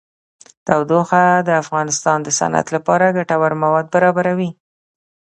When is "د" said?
1.47-1.49, 2.23-2.29